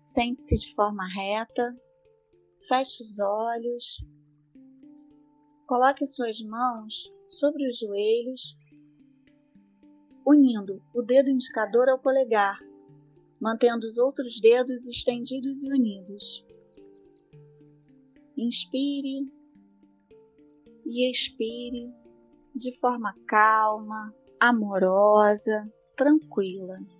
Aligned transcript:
Sente-se 0.00 0.56
de 0.56 0.74
forma 0.74 1.04
reta, 1.06 1.76
feche 2.68 3.02
os 3.02 3.18
olhos, 3.18 4.04
coloque 5.66 6.06
suas 6.06 6.40
mãos 6.40 7.12
sobre 7.26 7.68
os 7.68 7.78
joelhos, 7.78 8.56
unindo 10.24 10.80
o 10.94 11.02
dedo 11.02 11.30
indicador 11.30 11.88
ao 11.88 11.98
polegar, 11.98 12.58
mantendo 13.40 13.86
os 13.86 13.98
outros 13.98 14.40
dedos 14.40 14.86
estendidos 14.86 15.62
e 15.64 15.68
unidos. 15.68 16.46
Inspire 18.36 19.32
e 20.86 21.10
expire 21.10 21.92
de 22.54 22.72
forma 22.78 23.12
calma, 23.26 24.14
amorosa, 24.40 25.72
tranquila. 25.96 26.97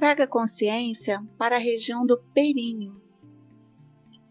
Traga 0.00 0.26
consciência 0.26 1.22
para 1.36 1.56
a 1.56 1.58
região 1.58 2.06
do 2.06 2.16
períneo, 2.32 2.98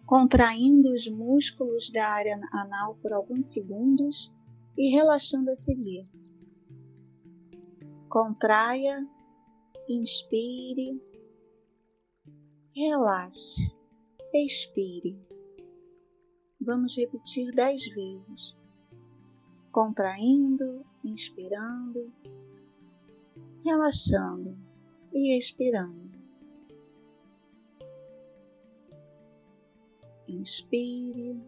contraindo 0.03 0.91
os 0.91 1.07
músculos 1.07 1.91
da 1.91 2.07
área 2.07 2.39
anal 2.51 2.95
por 2.95 3.13
alguns 3.13 3.53
segundos 3.53 4.33
e 4.75 4.89
relaxando 4.89 5.51
a 5.51 5.55
seguir. 5.55 6.09
Contraia, 8.09 9.07
inspire, 9.87 10.99
relaxe, 12.75 13.71
expire. 14.33 15.21
Vamos 16.59 16.97
repetir 16.97 17.53
dez 17.53 17.87
vezes. 17.89 18.57
Contraindo, 19.71 20.83
inspirando, 21.03 22.11
relaxando 23.63 24.68
e 25.13 25.37
expirando. 25.37 26.09
Inspire, 30.27 31.43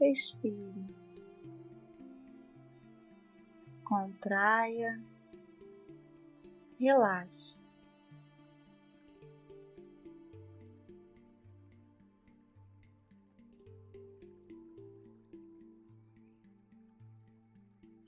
expire, 0.00 0.94
contraia, 3.84 5.02
relaxe. 6.78 7.64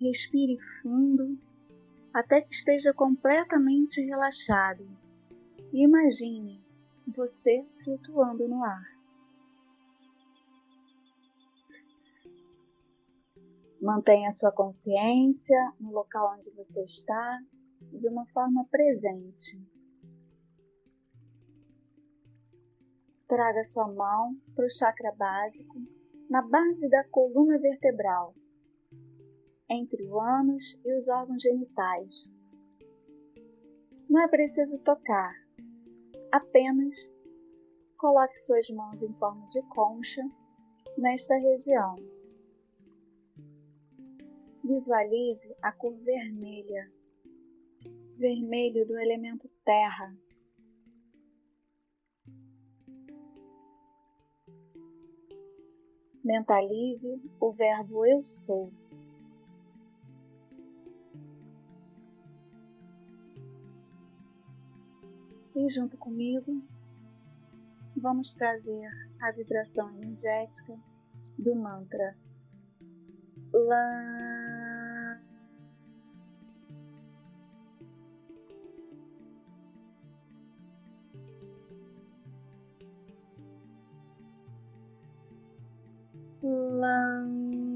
Respire 0.01 0.57
fundo 0.81 1.37
até 2.15 2.41
que 2.41 2.51
esteja 2.51 2.93
completamente 2.93 4.01
relaxado 4.01 4.99
imagine 5.73 6.65
você 7.07 7.67
flutuando 7.83 8.49
no 8.49 8.63
ar. 8.63 8.99
Mantenha 13.81 14.33
sua 14.33 14.53
consciência 14.53 15.57
no 15.79 15.93
local 15.93 16.35
onde 16.37 16.51
você 16.53 16.83
está 16.83 17.41
de 17.93 18.09
uma 18.09 18.27
forma 18.27 18.67
presente. 18.69 19.57
Traga 23.29 23.63
sua 23.65 23.93
mão 23.93 24.35
para 24.55 24.67
o 24.67 24.71
chakra 24.71 25.15
básico 25.17 25.75
na 26.29 26.43
base 26.43 26.89
da 26.89 27.05
coluna 27.09 27.59
vertebral 27.59 28.35
entre 29.71 30.03
o 30.05 30.19
ânus 30.19 30.79
e 30.85 30.97
os 30.97 31.09
órgãos 31.09 31.43
genitais. 31.43 32.31
Não 34.09 34.23
é 34.23 34.29
preciso 34.29 34.83
tocar, 34.83 35.35
apenas 36.33 37.13
coloque 37.97 38.39
suas 38.39 38.71
mãos 38.71 39.03
em 39.03 39.13
forma 39.15 39.47
de 39.47 39.61
concha 39.69 40.23
nesta 40.97 41.35
região. 41.35 41.97
Visualize 44.65 45.55
a 45.63 45.73
cor 45.73 45.93
vermelha, 46.03 46.93
vermelho 48.17 48.87
do 48.87 48.99
elemento 48.99 49.49
terra. 49.65 50.19
Mentalize 56.25 57.23
o 57.41 57.53
verbo 57.53 58.05
eu 58.07 58.23
sou. 58.23 58.78
E 65.61 65.69
junto 65.71 65.99
comigo, 65.99 66.63
vamos 67.97 68.33
trazer 68.37 68.89
a 69.21 69.33
vibração 69.33 69.93
energética 69.97 70.73
do 71.37 71.57
mantra 71.57 72.17
Lã. 73.53 75.21
Lã. 86.41 87.68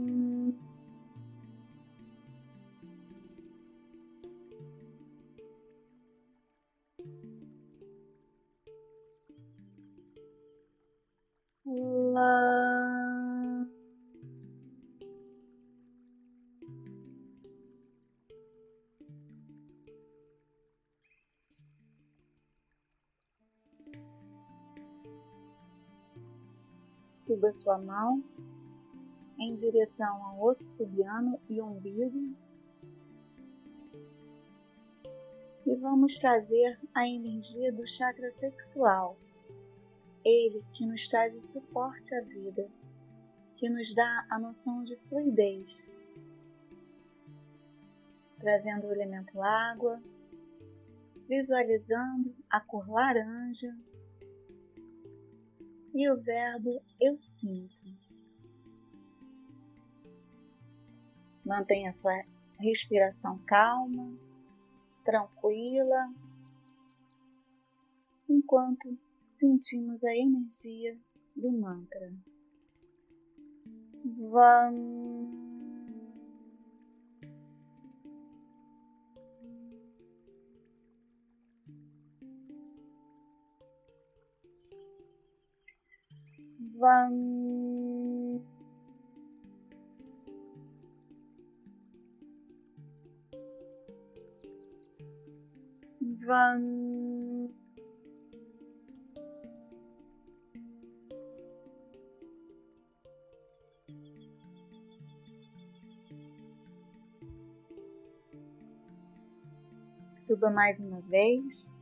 Suba 27.09 27.53
sua 27.53 27.79
mão 27.79 28.23
em 29.39 29.55
direção 29.55 30.25
ao 30.25 30.43
osso 30.43 30.71
pubiano 30.73 31.41
e 31.49 31.61
umbigo 31.61 32.37
e 35.67 35.75
vamos 35.77 36.19
trazer 36.19 36.81
a 36.95 37.09
energia 37.09 37.73
do 37.73 37.87
chakra 37.87 38.31
sexual. 38.31 39.17
Ele 40.25 40.65
que 40.73 40.87
nos 40.87 41.09
traz 41.09 41.35
o 41.35 41.41
suporte 41.41 42.15
à 42.15 42.23
vida, 42.23 42.71
que 43.57 43.69
nos 43.69 43.95
dá 43.95 44.27
a 44.31 44.39
noção 44.39 44.83
de 44.83 44.97
fluidez, 45.09 45.91
trazendo 48.39 48.87
o 48.87 48.93
elemento 48.93 49.41
água, 49.41 50.03
visualizando 51.29 52.35
a 52.51 52.61
cor 52.61 52.89
laranja 52.89 53.77
e 55.95 56.11
o 56.11 56.21
verbo 56.21 56.83
eu 57.01 57.17
sinto. 57.17 57.73
Mantenha 61.45 61.93
sua 61.93 62.13
respiração 62.59 63.39
calma, 63.47 64.17
tranquila, 65.05 66.15
enquanto 68.29 68.97
sentimos 69.33 70.05
a 70.05 70.17
energia 70.17 70.97
do 71.35 71.51
mantra. 71.51 72.15
Vamos 74.31 75.43
vão 86.83 88.43
vão 96.27 96.92
Suba 110.25 110.53
mais 110.53 110.81
uma 110.81 111.01
vez 111.01 111.75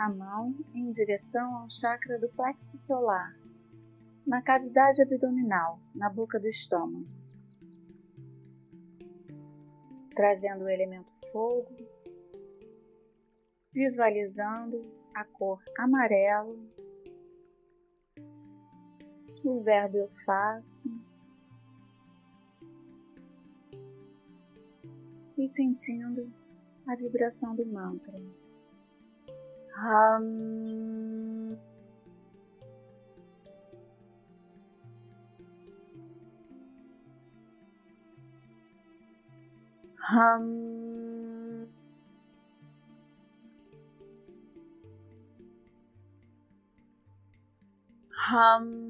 a 0.00 0.08
mão 0.08 0.56
em 0.74 0.88
direção 0.88 1.54
ao 1.54 1.68
chakra 1.68 2.18
do 2.18 2.30
plexo 2.30 2.78
solar 2.78 3.38
na 4.26 4.40
cavidade 4.40 5.02
abdominal, 5.02 5.78
na 5.94 6.08
boca 6.08 6.40
do 6.40 6.48
estômago, 6.48 7.06
trazendo 10.16 10.64
o 10.64 10.68
elemento 10.70 11.12
fogo 11.30 11.76
visualizando 13.70 14.90
a 15.14 15.22
cor 15.26 15.62
amarelo, 15.78 16.66
o 19.44 19.60
verbo 19.60 19.98
eu 19.98 20.10
faço 20.24 20.88
e 25.36 25.46
sentindo 25.46 26.43
a 26.86 26.96
vibração 26.96 27.54
do 27.56 27.64
mantra. 27.66 28.20
Hum. 29.76 31.56
Hum. 40.12 41.68
Hum. 48.30 48.83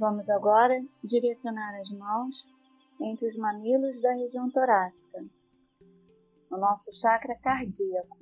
Vamos 0.00 0.30
agora 0.30 0.72
direcionar 1.04 1.78
as 1.78 1.90
mãos 1.90 2.50
entre 3.02 3.28
os 3.28 3.36
mamilos 3.36 4.00
da 4.00 4.10
região 4.12 4.50
torácica, 4.50 5.22
no 6.50 6.56
nosso 6.56 6.90
chakra 6.90 7.36
cardíaco, 7.38 8.16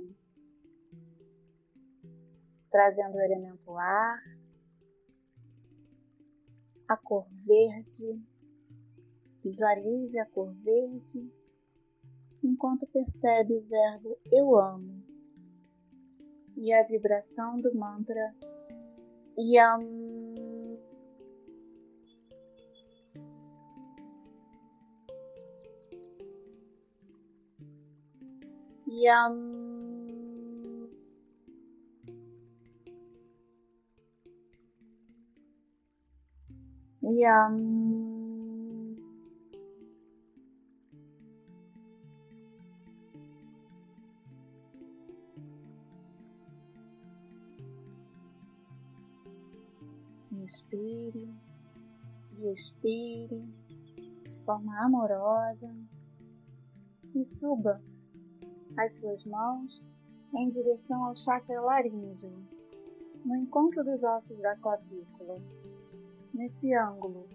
trazendo 2.69 3.15
o 3.15 3.21
elemento 3.21 3.71
ar, 3.77 4.19
a 6.89 6.97
cor 6.97 7.29
verde. 7.31 8.27
Visualize 9.45 10.19
a 10.19 10.27
cor 10.27 10.53
verde 10.53 11.33
enquanto 12.43 12.89
percebe 12.89 13.55
o 13.55 13.63
verbo 13.63 14.19
eu 14.33 14.59
amo 14.59 15.01
e 16.57 16.73
a 16.73 16.85
vibração 16.89 17.61
do 17.61 17.73
mantra 17.73 18.35
Yam. 19.39 20.18
Yum. 28.91 30.89
Yum. 37.03 38.97
Inspire 50.33 51.29
e 52.39 52.51
expire 52.51 53.53
de 54.25 54.45
forma 54.47 54.83
amorosa 54.83 55.77
e 57.15 57.23
suba 57.23 57.88
as 58.79 58.97
suas 58.99 59.27
mãos 59.27 59.87
em 60.37 60.49
direção 60.49 61.05
ao 61.05 61.15
chakra 61.15 61.61
laríngeo, 61.61 62.33
no 63.25 63.37
encontro 63.37 63.83
dos 63.83 64.05
ossos 64.05 64.41
da 64.41 64.57
clavícula, 64.57 65.43
nesse 66.33 66.73
ângulo 66.75 67.29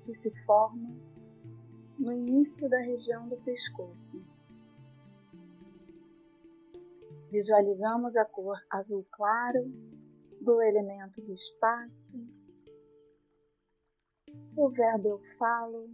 que 0.00 0.14
se 0.14 0.30
forma 0.44 0.90
no 1.96 2.12
início 2.12 2.68
da 2.68 2.78
região 2.78 3.28
do 3.28 3.36
pescoço. 3.42 4.20
Visualizamos 7.30 8.16
a 8.16 8.24
cor 8.24 8.58
azul 8.70 9.06
claro 9.12 9.64
do 10.40 10.60
elemento 10.62 11.22
do 11.22 11.32
espaço. 11.32 12.18
O 14.56 14.68
verbo 14.70 15.08
eu 15.08 15.22
falo 15.38 15.92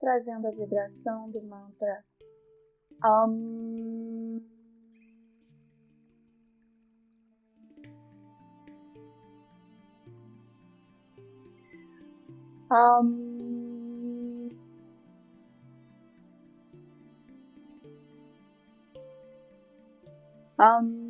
trazendo 0.00 0.48
a 0.48 0.50
vibração 0.50 1.30
do 1.30 1.42
mantra 1.42 2.04
Om. 3.02 4.42
Om. 12.70 14.50
Om. 20.58 21.09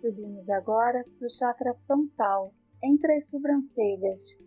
Subimos 0.00 0.48
agora 0.48 1.04
para 1.04 1.26
o 1.26 1.28
chakra 1.28 1.74
frontal, 1.74 2.54
entre 2.82 3.12
as 3.16 3.28
sobrancelhas, 3.28 4.40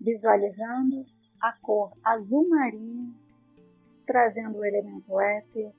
visualizando 0.00 1.06
a 1.40 1.52
cor 1.62 1.96
azul 2.04 2.48
marinho, 2.48 3.14
trazendo 4.04 4.58
o 4.58 4.64
elemento 4.64 5.20
éter, 5.20 5.72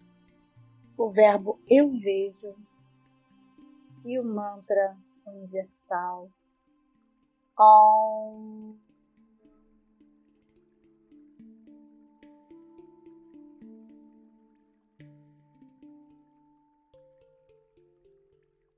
o 0.98 1.12
verbo 1.12 1.60
eu 1.70 1.90
vejo 1.98 2.56
e 4.06 4.18
o 4.18 4.24
mantra 4.24 4.98
universal. 5.28 6.32
Om. 7.60 8.78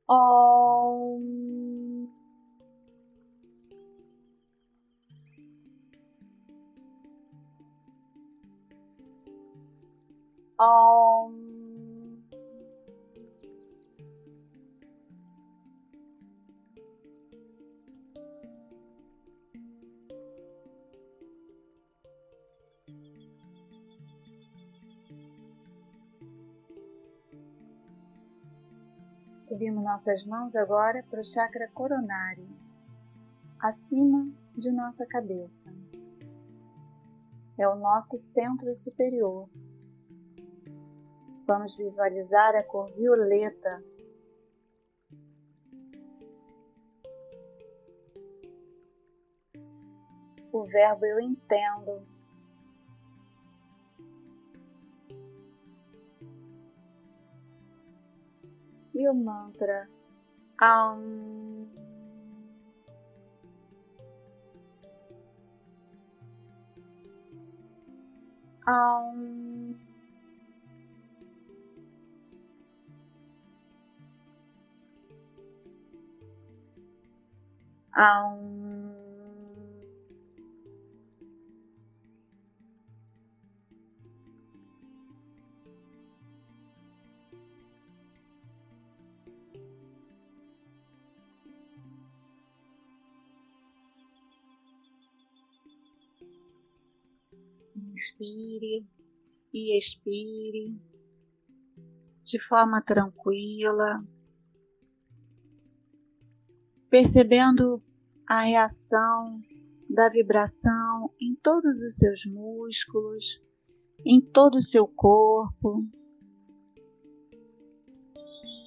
Om. 0.07 0.54
Subimos 29.47 29.83
nossas 29.83 30.25
mãos 30.25 30.55
agora 30.55 31.03
para 31.03 31.19
o 31.19 31.23
chakra 31.23 31.69
coronário, 31.71 32.49
acima 33.61 34.27
de 34.57 34.71
nossa 34.71 35.05
cabeça. 35.05 35.71
É 37.55 37.67
o 37.67 37.75
nosso 37.75 38.17
centro 38.17 38.73
superior. 38.73 39.47
Vamos 41.45 41.77
visualizar 41.77 42.55
a 42.55 42.63
cor 42.63 42.91
violeta. 42.95 43.83
O 50.51 50.65
verbo 50.65 51.05
eu 51.05 51.19
entendo 51.19 52.14
e 58.95 59.09
o 59.09 59.13
mantra 59.13 59.89
Aum. 60.61 61.67
Aum. 68.65 69.75
Aum. 77.93 78.54
Inspire 97.95 98.85
e 99.53 99.79
expire 99.79 100.81
de 102.21 102.37
forma 102.37 102.81
tranquila, 102.81 104.05
percebendo 106.89 107.81
a 108.27 108.41
reação 108.41 109.39
da 109.89 110.09
vibração 110.09 111.09
em 111.21 111.35
todos 111.35 111.79
os 111.79 111.95
seus 111.95 112.25
músculos, 112.25 113.41
em 114.05 114.19
todo 114.19 114.55
o 114.55 114.61
seu 114.61 114.85
corpo. 114.85 115.87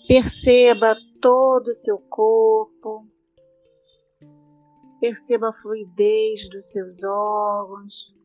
Perceba 0.09 0.97
todo 1.21 1.67
o 1.67 1.75
seu 1.75 1.99
corpo, 1.99 3.07
perceba 4.99 5.51
a 5.51 5.53
fluidez 5.53 6.49
dos 6.49 6.73
seus 6.73 7.05
órgãos, 7.05 8.17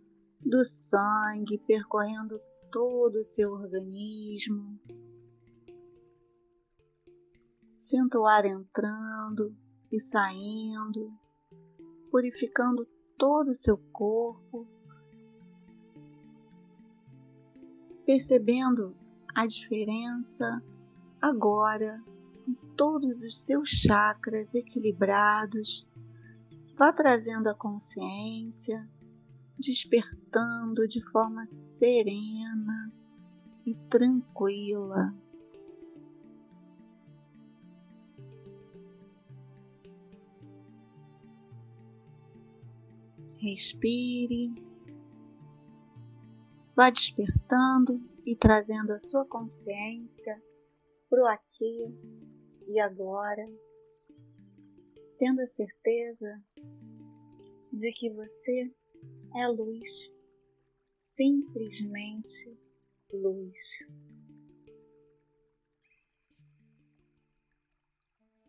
do 0.46 0.64
sangue 0.64 1.58
percorrendo 1.60 2.40
todo 2.72 3.20
o 3.20 3.24
seu 3.24 3.52
organismo. 3.52 4.80
Sinta 7.74 8.20
o 8.20 8.26
ar 8.26 8.46
entrando 8.46 9.56
e 9.92 10.00
saindo, 10.00 11.12
purificando 12.12 12.88
todo 13.18 13.50
o 13.50 13.56
seu 13.56 13.78
corpo, 13.92 14.68
percebendo 18.06 18.96
a 19.36 19.46
diferença 19.46 20.64
agora 21.22 22.04
em 22.48 22.54
todos 22.76 23.24
os 23.24 23.46
seus 23.46 23.70
chakras 23.70 24.54
equilibrados. 24.54 25.88
Vá 26.78 26.92
trazendo 26.92 27.48
a 27.48 27.56
consciência, 27.56 28.90
despertando 29.58 30.88
de 30.88 31.02
forma 31.12 31.46
serena 31.46 32.94
e 33.66 33.76
tranquila. 33.90 35.16
Respire, 43.40 44.56
vá 46.76 46.90
despertando 46.90 48.02
e 48.26 48.36
trazendo 48.38 48.94
a 48.94 49.00
sua 49.00 49.26
consciência 49.26 50.42
para 51.10 51.24
o 51.24 51.28
aqui 51.28 51.94
e 52.68 52.80
agora, 52.80 53.46
tendo 55.18 55.42
a 55.42 55.48
certeza 55.48 56.42
de 57.72 57.92
que 57.92 58.10
você 58.10 58.74
é 59.36 59.48
luz, 59.48 60.12
simplesmente 60.92 62.58
luz. 63.12 63.80